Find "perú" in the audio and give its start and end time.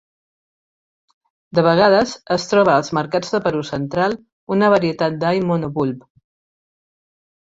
3.47-3.61